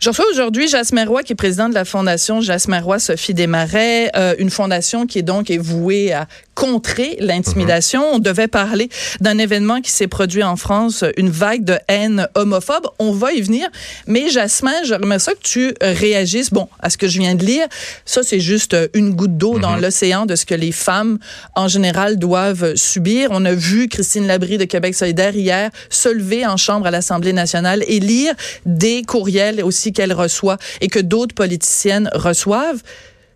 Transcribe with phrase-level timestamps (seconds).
[0.00, 4.10] Je reçois aujourd'hui Jasmin Roy, qui est président de la Fondation Jasmin Roy Sophie Desmarais,
[4.16, 6.26] euh, une fondation qui est donc est vouée à
[6.60, 8.04] contrer l'intimidation.
[8.12, 8.90] On devait parler
[9.22, 12.86] d'un événement qui s'est produit en France, une vague de haine homophobe.
[12.98, 13.66] On va y venir.
[14.06, 17.66] Mais Jasmin, j'aimerais ça que tu réagisses, bon, à ce que je viens de lire.
[18.04, 19.80] Ça, c'est juste une goutte d'eau dans mhm.
[19.80, 21.18] l'océan de ce que les femmes,
[21.56, 23.28] en général, doivent subir.
[23.30, 27.32] On a vu Christine Labrie de Québec solidaire hier se lever en chambre à l'Assemblée
[27.32, 28.34] nationale et lire
[28.66, 32.82] des courriels aussi qu'elle reçoit et que d'autres politiciennes reçoivent.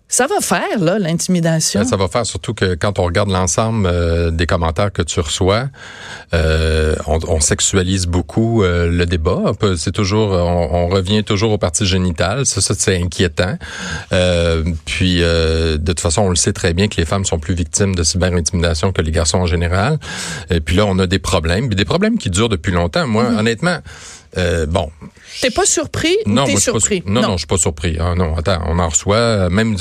[0.07, 1.81] Ça va faire, là, l'intimidation.
[1.81, 5.19] Ben, ça va faire surtout que quand on regarde l'ensemble euh, des commentaires que tu
[5.19, 5.71] reçois,
[6.35, 9.53] euh, on, sexualise beaucoup euh, le débat.
[9.77, 12.45] C'est toujours, on, revient toujours au parti génital.
[12.45, 13.57] Ça, ça c'est inquiétant.
[14.85, 17.95] puis, de toute façon, on le sait très bien que les femmes sont plus victimes
[17.95, 19.99] de cyber-intimidation que les garçons en général.
[20.51, 23.07] Et puis là, on a des problèmes, des problèmes qui durent depuis longtemps.
[23.07, 23.39] Moi, mm-hmm.
[23.39, 23.79] honnêtement,
[24.37, 24.91] euh, bon.
[25.41, 27.03] T'es pas surpris non, surpris?
[27.07, 27.97] non, non, je suis pas surpris.
[28.01, 29.77] Ah, non, attends, on en reçoit euh, même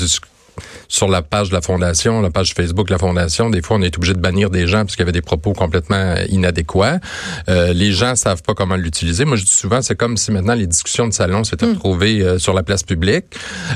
[0.88, 3.82] sur la page de la fondation, la page Facebook de la fondation, des fois on
[3.82, 7.00] est obligé de bannir des gens parce qu'il y avait des propos complètement inadéquats.
[7.48, 9.24] Euh, les gens savent pas comment l'utiliser.
[9.24, 12.38] Moi je dis souvent c'est comme si maintenant les discussions de salon s'étaient retrouvées euh,
[12.38, 13.24] sur la place publique.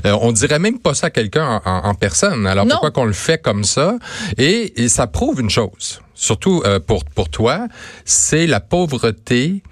[0.07, 2.47] Euh, on dirait même pas ça à quelqu'un en, personne.
[2.47, 3.97] Alors pourquoi qu'on le fait comme ça?
[4.37, 7.67] Et, et, ça prouve une chose, surtout pour pour toi,
[8.05, 9.63] c'est la pauvreté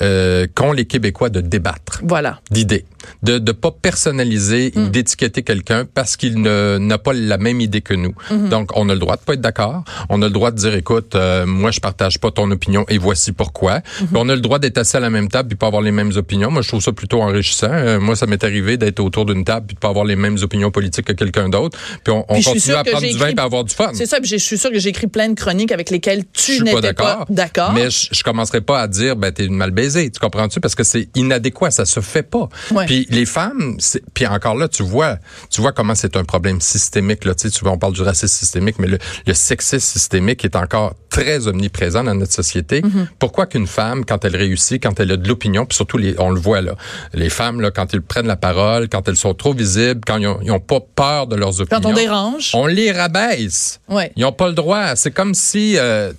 [0.00, 2.00] euh, qu'ont les Québécois de débattre.
[2.04, 2.40] Voilà.
[2.50, 2.84] D'idées.
[3.22, 4.90] De ne pas personnaliser ou mm.
[4.90, 8.14] d'étiqueter quelqu'un parce qu'il n'a pas la même idée que nous.
[8.30, 8.48] Mm-hmm.
[8.48, 9.84] Donc, on a le droit de pas être d'accord.
[10.08, 12.98] On a le droit de dire, écoute, euh, moi, je partage pas ton opinion et
[12.98, 13.78] voici pourquoi.
[13.78, 14.06] Mm-hmm.
[14.14, 16.12] On a le droit d'être assis à la même table puis pas avoir les mêmes
[16.16, 16.50] opinions.
[16.50, 17.70] Moi, je trouve ça plutôt enrichissant.
[17.70, 20.36] Euh, moi, ça m'est arrivé d'être autour d'une table puis de pas avoir les mêmes
[20.42, 21.78] opinions politiques que quelqu'un d'autre.
[22.04, 23.90] Puis on, on continue à prendre du vin et avoir du fun.
[23.94, 24.18] C'est ça.
[24.20, 27.24] Puis je suis sûr que j'ai écrit plein de chroniques avec lesquelles tu n'étais pas
[27.28, 27.72] d'accord.
[27.72, 30.60] Mais je, je commencerai pas à dire, ben, t'es une mal tu comprends-tu?
[30.60, 32.48] Parce que c'est inadéquat, ça se fait pas.
[32.86, 33.76] Puis les femmes,
[34.14, 35.18] puis encore là, tu vois,
[35.50, 37.24] tu vois comment c'est un problème systémique.
[37.24, 41.46] Là, tu sais, on parle du racisme systémique, mais le, sexisme systémique est encore très
[41.46, 42.80] omniprésent dans notre société.
[42.80, 43.06] Mm-hmm.
[43.18, 46.30] Pourquoi qu'une femme, quand elle réussit, quand elle a de l'opinion, puis surtout les, on
[46.30, 46.74] le voit là,
[47.12, 50.50] les femmes là, quand elles prennent la parole, quand elles sont trop visibles, quand ils
[50.50, 53.80] ont, pas peur de leurs opinions, quand on dérange, on les rabaisse.
[53.88, 54.10] Ouais.
[54.16, 54.96] Ils ont pas le droit.
[54.96, 56.12] C'est comme si euh,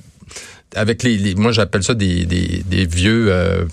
[0.75, 3.65] avec les, moi j'appelle ça des, des, des vieux euh,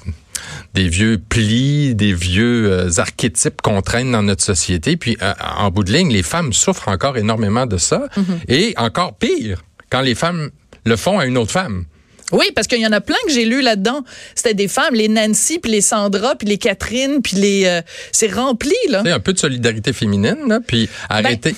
[0.74, 4.96] des vieux plis, des vieux euh, archétypes qu'on traîne dans notre société.
[4.96, 8.08] Puis euh, en bout de ligne, les femmes souffrent encore énormément de ça.
[8.16, 8.22] Mm-hmm.
[8.48, 10.50] Et encore pire, quand les femmes
[10.84, 11.84] le font à une autre femme.
[12.32, 14.02] Oui, parce qu'il y en a plein que j'ai lu là-dedans.
[14.34, 17.80] C'était des femmes, les Nancy, puis les Sandra, puis les Catherine, puis les...
[18.12, 19.02] c'est rempli, là.
[19.04, 21.54] C'est un peu de solidarité féminine, là, puis ben, arrêter...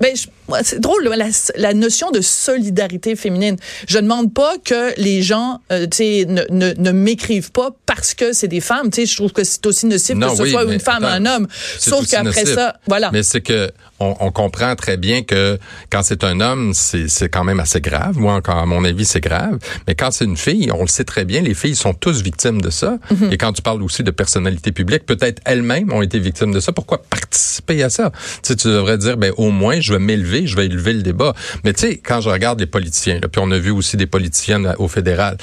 [0.00, 0.14] Ben,
[0.62, 3.56] c'est drôle, la, la, notion de solidarité féminine.
[3.88, 8.32] Je ne demande pas que les gens euh, ne, ne, ne m'écrivent pas parce que
[8.32, 8.90] c'est des femmes.
[8.94, 11.48] Je trouve que c'est aussi nocif que ce soit une femme ou un homme.
[11.78, 13.10] Sauf qu'après ça, voilà.
[13.12, 15.58] Mais c'est que on, on, comprend très bien que
[15.90, 18.18] quand c'est un homme, c'est quand même assez grave.
[18.18, 19.58] Moi, encore, à mon avis, c'est grave.
[19.86, 22.60] Mais quand c'est une fille, on le sait très bien, les filles sont tous victimes
[22.60, 22.98] de ça.
[23.10, 23.32] Mhm.
[23.32, 26.72] Et quand tu parles aussi de personnalité publique, peut-être elles-mêmes ont été victimes de ça.
[26.72, 28.10] Pourquoi participer à ça?
[28.42, 31.02] Tu, sais, tu devrais dire, ben au moins, je vais m'élever, je vais élever le
[31.02, 31.34] débat.
[31.64, 34.06] Mais tu sais, quand je regarde les politiciens, là, puis on a vu aussi des
[34.06, 35.36] politiciennes au fédéral,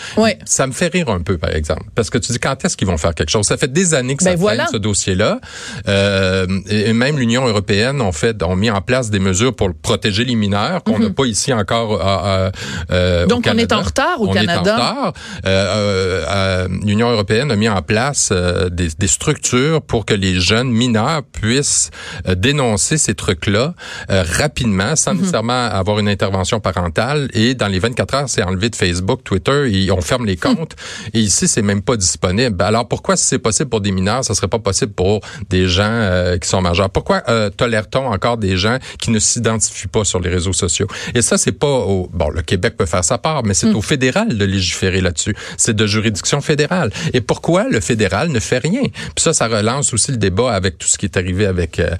[0.46, 1.84] ça me fait rire un peu, par exemple.
[1.96, 3.46] Parce que tu dis, quand est-ce qu'ils vont faire quelque chose?
[3.46, 5.40] Ça fait des années que ça ben ce dossier-là.
[5.88, 10.26] Euh, et même l'Union européenne ont fait ont mis en place des mesures pour protéger
[10.26, 11.14] les mineurs qu'on n'a mhm.
[11.14, 12.50] pas ici encore euh,
[12.92, 14.54] euh, Donc on est en retard au on Canada.
[14.54, 15.14] Est en retard.
[15.46, 18.32] Euh, euh, L'Union européenne a mis en place
[18.72, 21.92] des, des, structures pour que les jeunes mineurs puissent
[22.28, 23.74] dénoncer ces trucs-là
[24.10, 25.20] rapidement, sans mhm.
[25.20, 27.30] nécessairement avoir une intervention parentale.
[27.34, 30.56] Et dans les 24 heures, c'est enlevé de Facebook, Twitter, et on ferme les mhm.
[30.56, 30.76] comptes.
[31.14, 32.62] Et ici, c'est même pas disponible.
[32.62, 36.36] Alors pourquoi si c'est possible pour des mineurs, ça serait pas possible pour des gens
[36.42, 36.90] qui sont majeurs?
[36.90, 37.22] Pourquoi
[37.58, 40.88] tolère-t-on encore des gens qui ne s'identifient pas sur les réseaux sociaux?
[41.14, 43.76] Et ça, c'est pas au, bon, le Québec peut faire sa part, mais c'est hmm.
[43.76, 45.36] au fédéral de légiférer là-dessus.
[45.58, 46.92] C'est de juridiction fédérale.
[47.14, 48.82] Et pourquoi le fédéral ne fait rien?
[48.82, 51.92] Puis ça, ça relance aussi le débat avec tout ce qui est arrivé avec euh,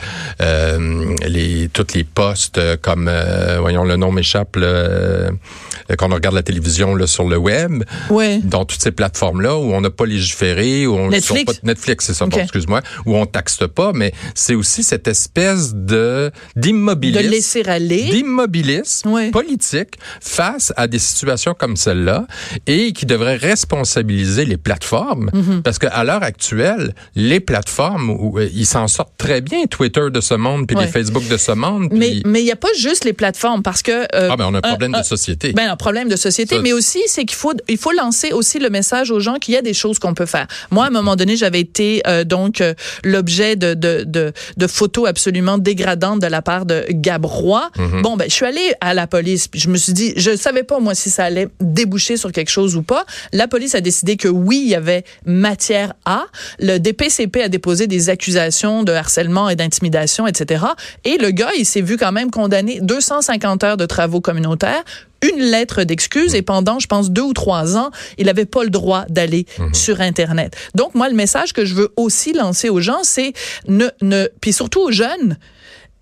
[0.42, 4.58] euh les, toutes les postes euh, comme, euh, voyons, le nom m'échappe,
[5.98, 8.40] quand on regarde la télévision là, sur le web, ouais.
[8.44, 12.14] dans toutes ces plateformes-là où on n'a pas légiféré, où on Netflix, pas, Netflix c'est
[12.14, 17.30] ça, bon, excuse-moi, où on taxe pas, mais c'est aussi cette espèce de d'immobilisme, de
[17.30, 22.26] laisser aller, d'immobilisme politique face à des situations comme celle-là
[22.68, 25.62] et qui devrait responsabiliser les plateformes mhm.
[25.62, 30.22] parce qu'à l'heure actuelle, les plateformes où, euh, ils s'en sortent très bien, Twitter de
[30.22, 31.90] ce monde puis les Facebook de ce monde.
[31.92, 34.54] Mais mais il y a pas juste les plateformes parce que euh, ah ben on
[34.54, 35.52] a un problème de société.
[35.52, 38.70] Ben un problème de société, mais aussi c'est qu'il faut il faut lancer aussi le
[38.70, 40.48] message aux gens qu'il y a des choses qu'on peut faire.
[40.70, 42.74] Moi à un moment donné j'avais été euh, donc euh,
[43.04, 47.72] l'objet de, de, de de photos absolument dégradantes de la part de Gabrois.
[47.78, 48.02] Mhm.
[48.04, 50.64] Bon ben je suis allée à la police, puis je me suis dit je savais
[50.64, 53.06] pas moi si ça allait déboucher sur quelque chose ou pas.
[53.34, 56.26] La police a décidé que oui il y avait matière à.
[56.60, 60.66] Le DPCP a déposé des accusations de harcèlement et d'intimidation etc.
[61.06, 62.51] Et le gars il s'est vu quand même condamné
[62.82, 64.84] 250 heures de travaux communautaires,
[65.22, 68.70] une lettre d'excuse et pendant, je pense, deux ou trois ans, il n'avait pas le
[68.70, 69.74] droit d'aller mhm.
[69.74, 70.56] sur Internet.
[70.76, 73.34] Donc, moi, le message que je veux aussi lancer aux gens, c'est
[73.68, 75.38] ne, ne, puis surtout aux jeunes,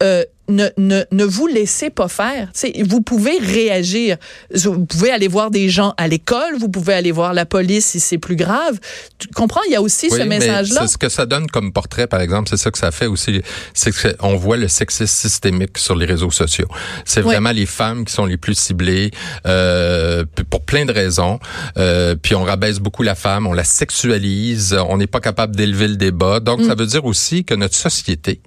[0.01, 2.51] euh, ne, ne, ne vous laissez pas faire.
[2.51, 4.17] T'sais, vous pouvez réagir.
[4.53, 7.99] Vous pouvez aller voir des gens à l'école, vous pouvez aller voir la police si
[7.99, 8.79] c'est plus grave.
[9.17, 9.61] Tu comprends?
[9.67, 10.81] Il y a aussi ce message-là.
[10.81, 12.49] C'est ce que ça donne comme portrait, par exemple.
[12.49, 13.41] C'est ça que ça fait aussi.
[13.73, 16.67] C'est qu'on voit le sexisme systémique sur les réseaux sociaux.
[17.05, 19.11] C'est vraiment les femmes qui sont les plus ciblées
[19.45, 21.39] euh, pour plein de raisons.
[21.77, 25.87] Euh, puis on rabaisse beaucoup la femme, on la sexualise, on n'est pas capable d'élever
[25.87, 26.39] le débat.
[26.39, 26.79] Donc, ça mm.
[26.79, 28.41] veut dire aussi que notre société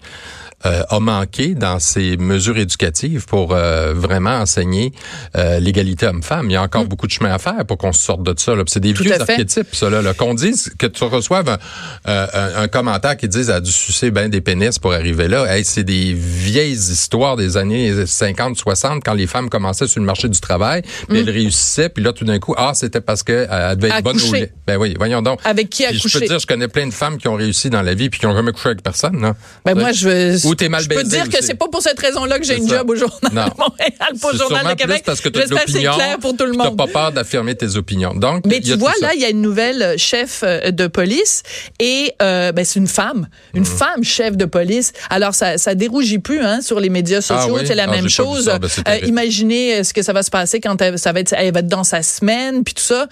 [0.64, 4.92] euh, a manqué dans ses mesures éducatives pour euh, vraiment enseigner
[5.36, 6.50] euh, l'égalité homme-femme.
[6.50, 6.88] Il y a encore mm.
[6.88, 8.54] beaucoup de chemin à faire pour qu'on se sorte de ça.
[8.66, 9.90] C'est des vieux archétypes, ça.
[9.90, 11.58] Là, Qu'on dise que tu reçoives
[12.04, 12.26] un,
[12.56, 15.52] un, commentaire qui dise a dû sucer ben des pénis pour arriver là.
[15.52, 20.06] Hey, c'est des vieilles histoires des années 50, 60 quand les femmes commençaient sur le
[20.06, 21.28] marché du travail, elles mm.
[21.28, 24.32] réussissaient, puis là tout d'un coup, ah c'était parce que elle devait être bonne au
[24.66, 25.40] Ben oui, voyons donc.
[25.44, 27.82] Avec qui a Je peux dire, je connais plein de femmes qui ont réussi dans
[27.82, 29.20] la vie puis qui ont jamais couché avec personne.
[29.20, 29.34] Là.
[29.64, 30.38] Ben moi je
[30.68, 32.94] mal Je peux dire que c'est pas pour cette raison-là que j'ai une job au
[32.94, 33.44] journal non.
[33.46, 35.02] de Montréal, pour Journal de Québec.
[35.04, 35.94] parce que de l'opinion.
[35.94, 36.76] clair pour tout le monde.
[36.76, 38.14] pas peur d'affirmer tes opinions.
[38.14, 41.42] Donc, Mais tu vois, là, il y a une nouvelle euh, chef euh, de police
[41.78, 43.28] et euh, ben, c'est une femme.
[43.54, 43.66] Une mm.
[43.66, 44.92] femme chef de police.
[45.10, 47.58] Alors, ça, ça dérougit plus hein, sur les médias ah sociaux.
[47.64, 48.50] C'est la ah, même chose.
[48.84, 51.60] Ben, imaginez ce que ça va se passer quand elle, ça va être, elle va
[51.60, 53.06] être dans sa semaine, puis tout ça.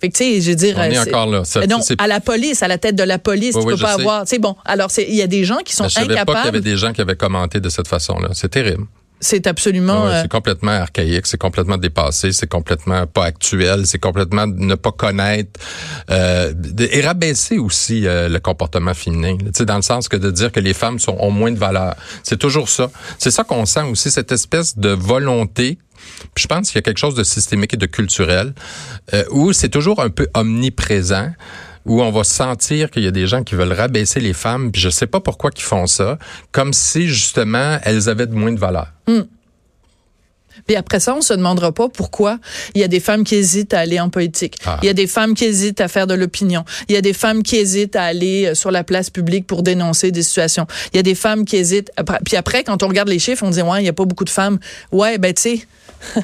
[0.00, 0.76] Fait que, tu sais, je veux dire...
[0.78, 1.44] On est, encore là.
[1.44, 4.22] Ça, non, à la police, à la tête de la police, tu peux pas avoir...
[4.24, 6.62] Tu sais, bon, alors, il y a des gens qui sont incapables...
[6.86, 8.30] Gens qui avaient commenté de cette façon-là.
[8.32, 8.86] C'est terrible.
[9.18, 10.10] C'est absolument.
[10.12, 15.58] c'est complètement archaïque, c'est complètement dépassé, c'est complètement pas actuel, c'est complètement ne pas connaître
[16.10, 19.38] euh, et rabaisser aussi euh, le comportement féminin.
[19.38, 21.58] Tu sais, dans le sens que de dire que les femmes sont ont moins de
[21.58, 22.90] valeur, c'est toujours ça.
[23.18, 25.78] C'est ça qu'on sent aussi cette espèce de volonté
[26.34, 28.52] puis je pense qu'il y a quelque chose de systémique et de culturel
[29.14, 31.32] euh, où c'est toujours un peu omniprésent
[31.86, 34.80] où on va sentir qu'il y a des gens qui veulent rabaisser les femmes, puis
[34.80, 36.18] je sais pas pourquoi ils font ça,
[36.52, 38.88] comme si justement elles avaient de moins de valeur.
[39.06, 39.22] Hmm.
[40.66, 42.38] Puis après ça, on se demandera pas pourquoi
[42.74, 44.56] il y a des femmes qui hésitent à aller en politique.
[44.64, 44.78] Ah.
[44.82, 46.64] Il y a des femmes qui hésitent à faire de l'opinion.
[46.88, 49.62] Il y a des femmes qui hésitent à aller euh, sur la place publique pour
[49.62, 50.66] dénoncer des situations.
[50.92, 51.92] Il y a des femmes qui hésitent.
[52.24, 54.24] Puis après, quand on regarde les chiffres, on dit ouais, il y a pas beaucoup
[54.24, 54.58] de femmes.
[54.90, 55.66] Ouais, ben tu sais,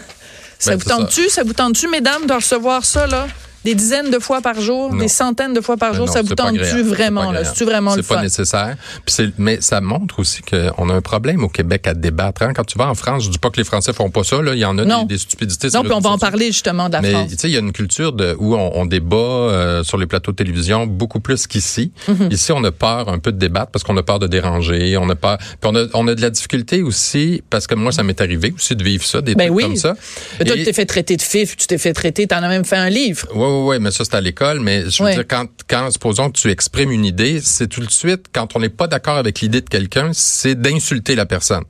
[0.59, 3.29] ça ben, vous tente-tu, ça vous tente-tu, mesdames, de recevoir ça là?
[3.65, 6.83] Des dizaines de fois par jour, des centaines de fois par jour, ça vous tente-tu
[6.83, 7.33] vraiment?
[7.33, 7.45] Là?
[7.45, 8.09] C'est vraiment le fun?
[8.09, 8.77] C'est pas nécessaire.
[9.07, 12.43] Puis mais ça montre aussi qu'on a un problème au Québec à débattre.
[12.43, 12.53] Hein.
[12.55, 14.41] Quand tu vas en France, je dis pas que les Français font pas ça.
[14.43, 14.55] Là.
[14.55, 15.69] Il y en a des, des, stupidités.
[15.75, 17.31] Non, puis on va en parler justement de la mais, France.
[17.31, 20.07] tu sais, il y a une culture de, où on, on débat euh, sur les
[20.07, 21.93] plateaux de télévision beaucoup plus qu'ici.
[22.09, 22.29] Mhm.
[22.31, 24.97] Ici, on a peur un peu de débattre parce qu'on a peur de déranger.
[24.97, 25.39] On a peur.
[25.39, 28.53] Puis on a, on a de la difficulté aussi parce que moi, ça m'est arrivé
[28.55, 29.63] aussi de vivre ça, des ben trucs oui.
[29.65, 29.95] comme ça.
[30.39, 32.65] Mais toi, tu t'es fait traiter de fif, tu t'es fait traiter, t'en as même
[32.65, 33.27] fait un livre.
[33.53, 34.15] Oui, oui, mais ça, c'est
[34.61, 37.91] mais je veux dire, quand, quand, supposons que tu exprimes une idée, c'est tout de
[37.91, 41.65] suite, quand on n'est pas d'accord avec l'idée de quelqu'un, c'est d'insulter la personne.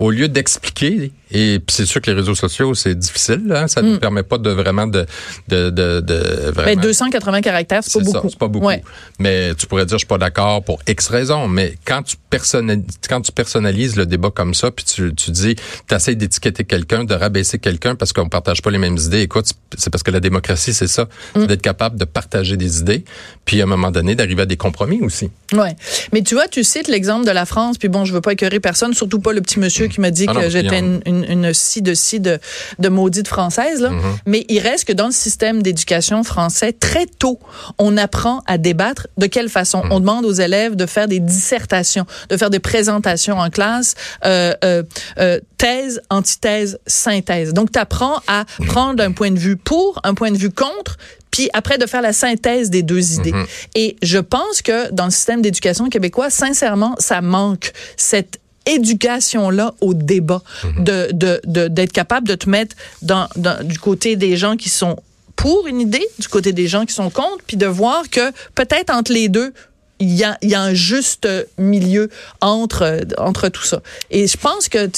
[0.00, 3.52] Au lieu d'expliquer, et c'est sûr que les réseaux sociaux, c'est difficile.
[3.54, 3.68] Hein?
[3.68, 3.98] Ça ne mm.
[3.98, 5.06] permet pas de vraiment de...
[5.48, 6.74] de, de, de vraiment...
[6.74, 8.28] Ben 280 caractères, c'est pas beaucoup.
[8.30, 8.70] C'est pas beaucoup.
[9.18, 11.46] Mais tu pourrais dire, je suis pas d'accord pour X raisons.
[11.46, 15.54] Mais quand tu, personnalises, quand tu personnalises le débat comme ça, puis tu, tu dis,
[15.54, 19.20] tu essaies d'étiqueter quelqu'un, de rabaisser quelqu'un parce qu'on partage pas les mêmes idées.
[19.20, 21.08] Écoute, c'est parce que la démocratie, c'est ça.
[21.36, 21.46] Mm.
[21.46, 23.04] d'être capable de partager des idées,
[23.50, 25.28] puis à un moment donné, d'arriver à des compromis aussi.
[25.52, 25.74] Ouais.
[26.12, 28.60] Mais tu vois, tu cites l'exemple de la France, puis bon, je veux pas écœurer
[28.60, 31.82] personne, surtout pas le petit monsieur qui m'a dit ah que j'étais une une, scie
[31.82, 32.38] de scie de,
[32.78, 33.90] de maudite française, là.
[33.90, 34.18] Mm-hmm.
[34.26, 37.40] mais il reste que dans le système d'éducation français, très tôt,
[37.78, 39.08] on apprend à débattre.
[39.18, 39.82] De quelle façon?
[39.84, 39.88] Mm.
[39.90, 44.54] On demande aux élèves de faire des dissertations, de faire des présentations en classe, euh,
[44.62, 44.84] euh,
[45.18, 47.52] euh, thèse, antithèse, synthèse.
[47.52, 48.66] Donc, tu apprends à mm.
[48.66, 50.98] prendre un point de vue pour, un point de vue contre,
[51.30, 53.32] puis après de faire la synthèse des deux idées.
[53.32, 53.46] Mm-hmm.
[53.76, 59.94] Et je pense que dans le système d'éducation québécois, sincèrement, ça manque cette éducation-là au
[59.94, 60.84] débat, mhm.
[60.84, 64.96] de, de, d'être capable de te mettre dans, dans, du côté des gens qui sont
[65.36, 68.90] pour une idée, du côté des gens qui sont contre, puis de voir que peut-être
[68.90, 69.54] entre les deux,
[69.98, 72.10] il y a, y a un juste milieu
[72.40, 73.82] entre, entre tout ça.
[74.10, 74.90] Et je pense que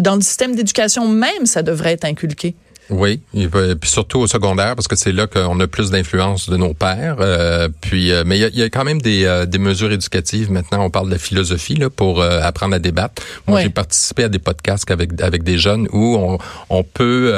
[0.00, 2.54] dans le système d'éducation même, ça devrait être inculqué.
[2.88, 6.56] Oui, et puis surtout au secondaire parce que c'est là qu'on a plus d'influence de
[6.56, 7.16] nos pères.
[7.20, 10.52] Euh, puis, euh, mais il y a, quand même des, euh, des, mesures éducatives.
[10.52, 13.22] Maintenant, on parle de philosophie là pour apprendre à débattre.
[13.46, 16.38] Moi, j'ai participé à des podcasts avec avec des jeunes où on,
[16.70, 17.34] on peut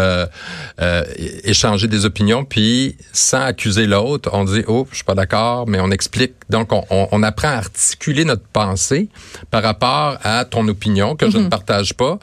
[1.45, 5.81] échanger des opinions, puis sans accuser l'autre, on dit oh, je suis pas d'accord, mais
[5.81, 6.33] on explique.
[6.51, 9.09] Donc, on, on, apprend à articuler notre pensée
[9.51, 11.49] par rapport à ton opinion que je ne mhm.
[11.49, 12.19] partage pas.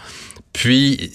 [0.53, 1.11] Puis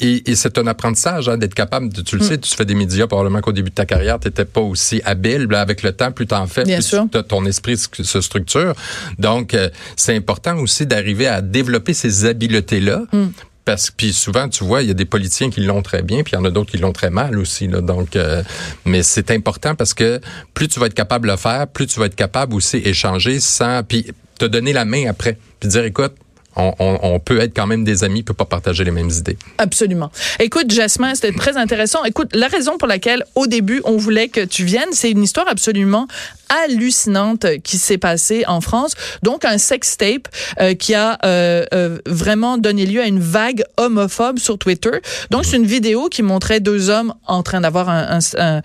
[0.00, 2.28] et, et c'est un apprentissage hein, d'être capable, de, tu le mm.
[2.28, 5.00] sais, tu fais des médias probablement qu'au début de ta carrière, tu n'étais pas aussi
[5.04, 5.48] habile.
[5.54, 6.94] avec le temps, plus t'en fais, plus
[7.28, 8.74] ton esprit se structure.
[9.18, 13.02] Donc, euh, c'est important aussi d'arriver à développer ces habiletés-là.
[13.12, 13.26] Mm.
[13.64, 16.22] Parce que puis souvent, tu vois, il y a des politiciens qui l'ont très bien,
[16.22, 17.66] puis il y en a d'autres qui l'ont très mal aussi.
[17.66, 18.42] Là, donc, euh,
[18.84, 20.20] mais c'est important parce que
[20.52, 23.40] plus tu vas être capable de le faire, plus tu vas être capable aussi d'échanger
[23.40, 26.14] sans, puis te donner la main après, puis dire, écoute,
[26.56, 29.36] on, peut être quand même des amis, peut pas partager les mêmes idées.
[29.58, 30.10] Absolument.
[30.38, 32.04] Écoute, Jasmin, c'était très intéressant.
[32.04, 35.48] Écoute, la raison pour laquelle, au début, on voulait que tu viennes, c'est une histoire
[35.48, 36.06] absolument
[36.48, 38.94] hallucinante qui s'est passée en France.
[39.22, 40.28] Donc, un sextape
[40.60, 44.90] euh, qui a euh, euh, vraiment donné lieu à une vague homophobe sur Twitter.
[45.30, 48.62] Donc, c'est une vidéo qui montrait deux hommes en train d'avoir un,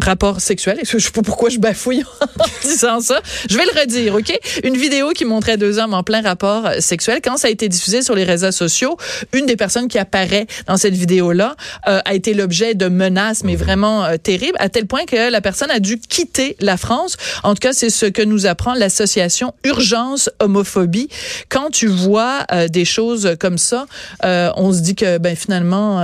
[0.00, 0.80] rapport sexuel.
[0.82, 3.20] Je sais pas pourquoi je bafouille en disant ça?
[3.48, 4.32] Je vais le redire, OK?
[4.64, 8.02] Une vidéo qui montrait deux hommes en plein rapport sexuel quand ça a été diffusé
[8.02, 8.96] sur les réseaux sociaux,
[9.32, 11.56] une des personnes qui apparaît dans cette vidéo-là
[11.88, 13.58] euh, a été l'objet de menaces, mais mhm.
[13.58, 17.16] vraiment euh, terribles, à tel point que la personne a dû quitter la France.
[17.42, 21.08] En tout cas, c'est ce que nous apprend l'association Urgence Homophobie.
[21.48, 23.86] Quand tu vois euh, des choses comme ça,
[24.22, 26.02] on se dit que ben finalement,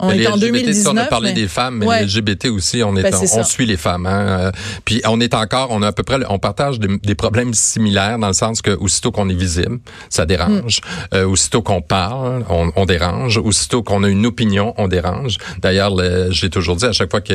[0.00, 0.92] on est en 2019.
[0.92, 3.76] On a parlé des femmes, mais les LGBT aussi, on est, ben, on suit les
[3.76, 4.06] femmes.
[4.06, 4.52] Hein,
[4.84, 8.18] puis on est encore, on a à peu près, on partage des, des problèmes similaires
[8.18, 10.80] dans le sens que aussitôt qu'on est visible, ça dérange.
[10.80, 11.14] Mm.
[11.14, 13.38] Euh, aussitôt qu'on parle, on, on, dérange.
[13.38, 15.38] Aussitôt qu'on a une opinion, on dérange.
[15.60, 15.92] D'ailleurs,
[16.30, 17.34] j'ai toujours dit à chaque fois que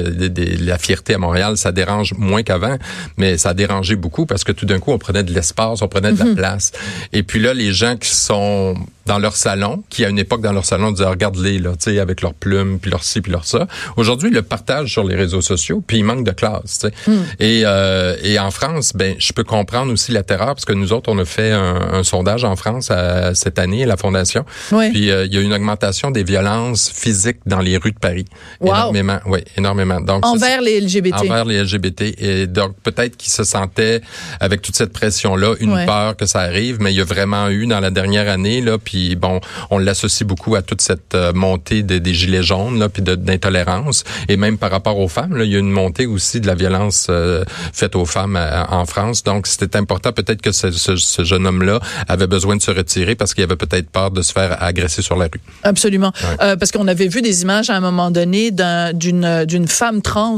[0.64, 2.78] la fierté à Montréal, ça dérange moins qu'avant,
[3.18, 5.88] mais ça a dérangé beaucoup parce que tout d'un coup, on prenait de l'espace, on
[5.88, 6.36] prenait de la mm-hmm.
[6.36, 6.72] place.
[7.14, 8.76] Et puis là, les gens qui sont
[9.10, 12.00] dans leur salon, qui à une époque dans leur salon disaient regarde-les là, tu sais,
[12.00, 13.68] avec leurs plumes, puis leur ci, puis leur ça.
[13.98, 16.78] Aujourd'hui, le partage sur les réseaux sociaux, puis il manque de classe.
[16.80, 17.12] Tu sais.
[17.12, 17.24] Mm.
[17.40, 20.94] Et, euh, et en France, ben, je peux comprendre aussi la terreur parce que nous
[20.94, 22.92] autres, on a fait un, un sondage en France
[23.34, 24.46] cette année, la Fondation.
[24.68, 28.26] Puis euh, il y a une augmentation des violences physiques dans les rues de Paris.
[28.64, 30.00] Énormément, oui, énormément.
[30.02, 31.16] Donc, envers les LGBT.
[31.16, 32.02] Envers les LGBT.
[32.20, 34.02] Et donc, peut-être qu'ils se sentaient,
[34.40, 37.66] avec toute cette pression-là, une peur que ça arrive, mais il y a vraiment eu
[37.66, 39.40] dans la dernière année, là, puis bon,
[39.70, 44.04] on l'associe beaucoup à toute cette euh, montée des gilets jaunes, là, puis d'intolérance.
[44.28, 46.56] Et même par rapport aux femmes, là, il y a une montée aussi de la
[46.56, 48.40] violence euh, faite aux femmes
[48.70, 49.24] en France.
[49.24, 53.16] Donc, c'était important peut-être que ce, ce, ce jeune homme-là avait besoin de se retirer
[53.16, 55.42] parce qu'il avait peut-être peur de se faire agresser sur la rue.
[55.64, 56.12] Absolument.
[56.42, 60.38] Euh, parce qu'on avait vu des images à un moment donné d'une femme trans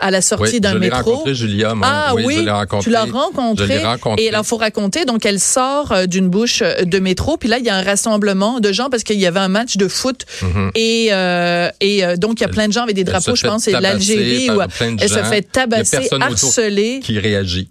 [0.00, 1.12] à la sortie d'un métro.
[1.12, 1.74] rencontré Julia.
[1.74, 1.86] Moi.
[1.88, 2.84] Ah oui, je rencontré.
[2.84, 3.82] tu l'as rencontrée.
[4.18, 5.04] Et alors, faut raconter.
[5.04, 7.36] Donc, elle sort euh, d'une bouche euh, de métro.
[7.36, 9.76] Puis là, il y a un rassemblement de gens parce qu'il y avait un match
[9.76, 10.24] de foot.
[10.42, 10.70] Mm-hmm.
[10.74, 13.64] Et, euh, et donc, il y a plein de gens avec des drapeaux, je pense,
[13.64, 14.50] c'est l'Algérie.
[14.50, 17.00] Où elle se fait tabasser, harceler.
[17.02, 17.68] Qui réagit.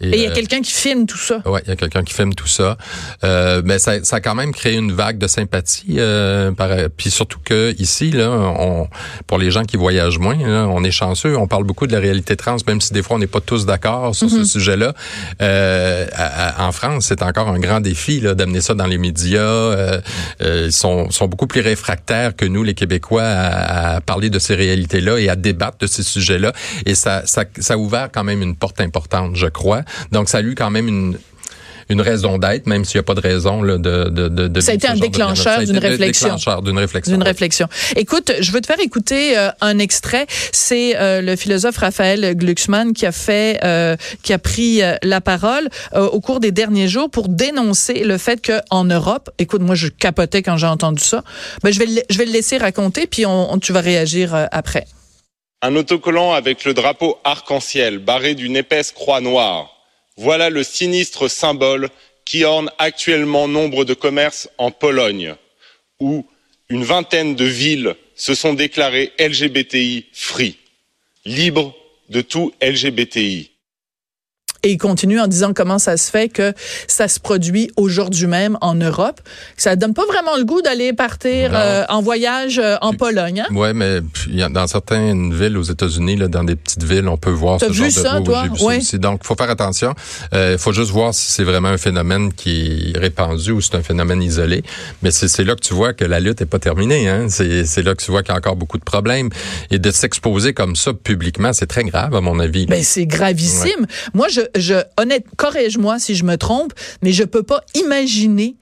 [0.00, 1.40] Et il y a euh, quelqu'un qui filme tout ça.
[1.46, 2.76] Oui, il y a quelqu'un qui filme tout ça.
[3.22, 5.96] Euh, mais ça, ça a quand même créé une vague de sympathie.
[5.98, 8.88] Euh, par, puis surtout que ici, là, on,
[9.26, 10.36] pour les gens qui voyagent moins,
[10.66, 11.36] on est chanceux.
[11.36, 13.66] On parle beaucoup de la réalité trans, même si des fois on n'est pas tous
[13.66, 14.44] d'accord sur ce mhm.
[14.44, 14.94] sujet-là.
[15.40, 16.06] Euh,
[16.58, 19.40] en France, c'est encore un grand défi d'amener ça dans les médias.
[19.40, 20.00] Euh,
[20.40, 24.56] ils sont, sont beaucoup plus réfractaires que nous, les Québécois, à, à parler de ces
[24.56, 26.52] réalités-là et à débattre de ces sujets-là.
[26.84, 29.83] Et ça, ça, ça a ouvert quand même une porte importante, je crois.
[30.12, 31.18] Donc, ça a eu quand même une,
[31.88, 34.72] une raison d'être, même s'il n'y a pas de raison là, de, de, de, Ça
[34.72, 36.36] a été un déclencheur d'une réflexion.
[36.62, 37.14] d'une réflexion.
[37.14, 37.68] D'une réflexion.
[37.96, 40.26] Écoute, je veux te faire écouter euh, un extrait.
[40.52, 45.68] C'est euh, le philosophe Raphaël Glucksmann qui a fait, euh, qui a pris la parole
[45.94, 50.42] au cours des derniers jours pour dénoncer le fait qu'en Europe, écoute, moi je capotais
[50.42, 51.22] quand j'ai entendu ça.
[51.62, 54.86] Ben, je vais le, je vais le laisser raconter puis on, tu vas réagir après.
[55.62, 59.73] Un autocollant avec le drapeau arc-en-ciel barré d'une épaisse croix noire
[60.16, 61.88] voilà le sinistre symbole
[62.24, 65.34] qui orne actuellement nombre de commerces en pologne
[66.00, 66.26] où
[66.68, 70.56] une vingtaine de villes se sont déclarées lgbti free
[71.24, 71.74] libres
[72.08, 73.50] de tout lgbti.
[74.64, 76.54] Et il continue en disant comment ça se fait que
[76.88, 79.20] ça se produit aujourd'hui même en Europe.
[79.58, 83.42] Ça donne pas vraiment le goût d'aller partir euh, en voyage euh, en Pologne.
[83.42, 83.46] Hein?
[83.50, 84.00] Oui, mais
[84.48, 88.20] dans certaines villes aux États-Unis, dans des petites villes, on peut voir ce genre ça,
[88.20, 88.44] de toi?
[88.62, 88.80] Oui.
[88.94, 89.94] Donc, il faut faire attention.
[90.32, 93.74] Il euh, faut juste voir si c'est vraiment un phénomène qui est répandu ou c'est
[93.74, 94.62] un phénomène isolé.
[95.02, 97.06] Mais c'est là que tu vois que la lutte est pas terminée.
[97.06, 97.26] Hein?
[97.28, 99.28] C'est là que tu vois qu'il y a encore beaucoup de problèmes.
[99.70, 102.64] Et de s'exposer comme ça publiquement, c'est très grave, à mon avis.
[102.64, 103.86] Ben, c'est gravissime.
[104.14, 108.56] Moi, je, je honnête, corrige-moi si je me trompe, mais je peux pas imaginer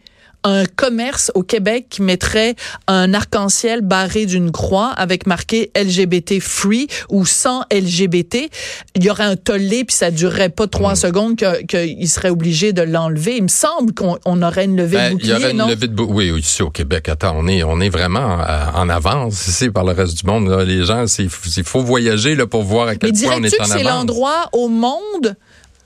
[0.44, 2.54] un commerce au Québec qui mettrait
[2.88, 8.50] un arc-en-ciel barré d'une croix avec marqué LGBT free ou sans LGBT,
[8.96, 10.96] il y aurait un tollé puis ça durerait pas trois mm.
[10.96, 13.36] secondes qu'il serait obligé de l'enlever.
[13.36, 15.94] Il me semble qu'on aurait une levée de bouclier, Il y aurait une levée de
[15.94, 16.32] bouclier.
[16.32, 19.84] Oui, ici au Québec, attends, on est, on est vraiment euh, en avance ici par
[19.84, 20.50] le reste du monde.
[20.66, 21.30] Les gens, il
[21.64, 23.76] faut voyager là, pour voir à quel point on est en avance.
[23.76, 25.36] c'est l'endroit au monde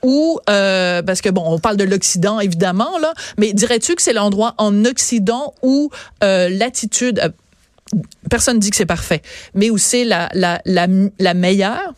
[0.07, 4.13] ou euh, parce que bon, on parle de l'Occident évidemment là, mais dirais-tu que c'est
[4.13, 5.91] l'endroit en Occident où
[6.23, 7.31] euh, l'attitude euh,
[8.31, 9.21] personne dit que c'est parfait,
[9.55, 10.87] mais où c'est la, la, la,
[11.19, 11.93] la meilleure?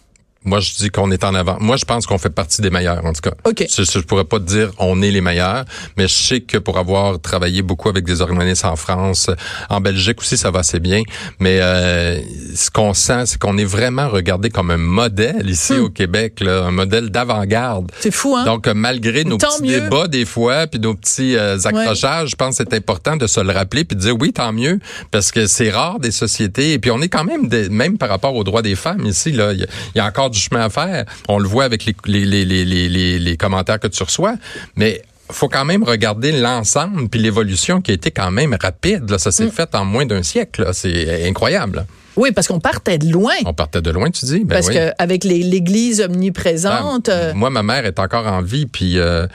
[0.44, 1.56] Moi, je dis qu'on est en avant.
[1.60, 3.32] Moi, je pense qu'on fait partie des meilleurs, en tout cas.
[3.44, 3.66] OK.
[3.68, 5.64] Je, je pourrais pas te dire on est les meilleurs,
[5.96, 9.30] mais je sais que pour avoir travaillé beaucoup avec des organismes en France,
[9.68, 11.02] en Belgique aussi, ça va assez bien.
[11.40, 12.20] Mais euh,
[12.54, 15.82] ce qu'on sent, c'est qu'on est vraiment regardé comme un modèle ici hmm.
[15.82, 17.90] au Québec, là, un modèle d'avant-garde.
[17.98, 18.44] C'est fou, hein?
[18.44, 22.64] Donc, malgré nos petits débats des fois, puis nos petits euh, accrochages, je pense que
[22.64, 24.78] c'est important de se le rappeler puis de dire oui, tant mieux,
[25.10, 26.72] parce que c'est rare des sociétés.
[26.72, 29.32] Et puis, on est quand même, des, même par rapport aux droits des femmes ici,
[29.32, 31.04] là, il y, y a encore du chemin à faire.
[31.28, 34.34] On le voit avec les, les, les, les, les commentaires que tu reçois.
[34.76, 39.10] Mais faut quand même regarder l'ensemble puis l'évolution qui a été quand même rapide.
[39.10, 39.18] Là.
[39.18, 39.50] Ça s'est mm.
[39.50, 40.68] fait en moins d'un siècle.
[40.72, 41.86] C'est incroyable.
[42.16, 43.34] Oui, parce qu'on partait de loin.
[43.46, 44.40] On partait de loin, tu dis?
[44.40, 47.06] Ben parce qu'avec l'Église omniprésente.
[47.06, 49.26] Ben, euh, moi, ma mère est encore en vie, puis euh,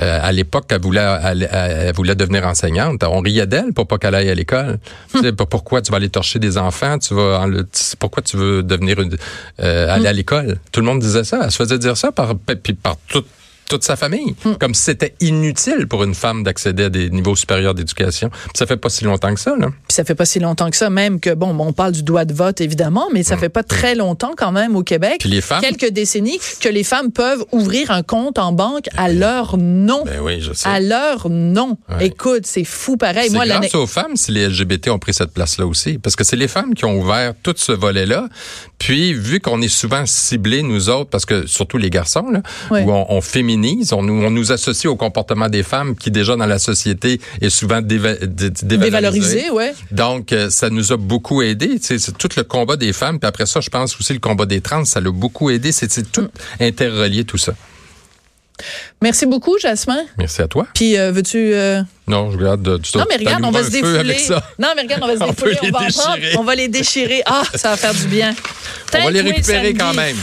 [0.00, 3.02] euh, à l'époque, elle voulait, elle, voulait devenir enseignante.
[3.02, 4.78] On riait d'elle pour pas qu'elle aille à l'école.
[5.12, 6.98] tu sais, pourquoi tu vas aller torcher des enfants?
[6.98, 7.46] Tu vas,
[7.98, 9.16] pourquoi tu veux devenir une,
[9.60, 10.58] euh, aller à l'école?
[10.70, 11.40] Tout le monde disait ça.
[11.44, 13.26] Elle se faisait dire ça par, puis par toute
[13.68, 14.54] toute sa famille, hmm.
[14.54, 18.30] comme si c'était inutile pour une femme d'accéder à des niveaux supérieurs d'éducation.
[18.54, 19.68] Ça fait pas si longtemps que ça, là.
[19.68, 22.24] Puis ça fait pas si longtemps que ça, même que bon, on parle du droit
[22.24, 23.40] de vote évidemment, mais ça hmm.
[23.40, 26.84] fait pas très longtemps quand même au Québec, Puis les femmes, quelques décennies, que les
[26.84, 30.04] femmes peuvent ouvrir un compte en banque à ben leur nom.
[30.04, 30.68] Ben oui, je sais.
[30.68, 31.76] À leur nom.
[32.00, 33.30] Écoute, c'est fou pareil.
[33.30, 36.36] Moi, grâce aux femmes si les LGBT ont pris cette place-là aussi, parce que c'est
[36.36, 38.28] les femmes qui ont ouvert tout ce volet-là.
[38.78, 42.90] Puis vu qu'on est souvent ciblés nous autres, parce que surtout les garçons là, où
[42.92, 43.57] on, on féminise,
[43.92, 47.50] on nous, on nous associe au comportement des femmes qui déjà dans la société est
[47.50, 49.50] souvent dévalorisé.
[49.50, 49.74] ouais.
[49.90, 51.78] Donc euh, ça nous a beaucoup aidé.
[51.80, 53.18] C'est tout le combat des femmes.
[53.18, 55.72] Puis après ça, je pense aussi le combat des trans, ça l'a beaucoup aidé.
[55.72, 56.62] C'est tout mm.
[56.62, 57.52] interrelié tout ça.
[59.00, 60.04] Merci beaucoup, Jasmin.
[60.16, 60.66] Merci à toi.
[60.74, 61.52] Puis, euh, veux-tu...
[61.54, 61.82] Euh...
[62.06, 64.16] Non, je regarde euh, Non, mais regarde, on va se défouler.
[64.58, 65.58] Non, mais regarde, on va se défouler.
[65.62, 67.22] On, va prendre, on va les déchirer.
[67.26, 68.34] Ah, ça va faire du bien.
[68.94, 70.16] on va les récupérer quand même.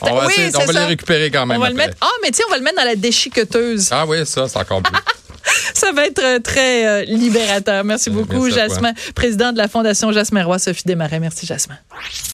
[0.00, 1.56] On va, oui, on va les récupérer quand même.
[1.56, 1.96] On va le mettre.
[2.00, 3.88] Ah, mais tiens, on va le mettre dans la déchiqueteuse.
[3.90, 4.94] Ah oui, ça, c'est encore plus.
[5.74, 7.84] ça va être très euh, libérateur.
[7.84, 11.20] Merci beaucoup, Jasmin, président de la Fondation Jasmin Roy, Sophie Desmarais.
[11.20, 11.76] Merci, Jasmin.